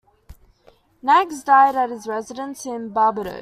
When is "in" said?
2.65-2.89